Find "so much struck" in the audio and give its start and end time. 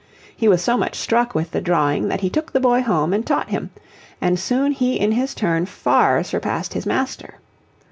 0.63-1.35